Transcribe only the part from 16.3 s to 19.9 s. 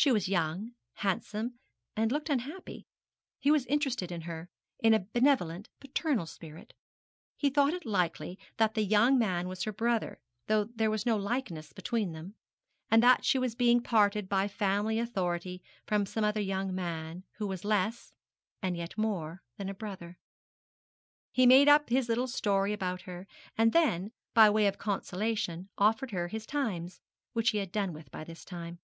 young man who was less, and yet more, than a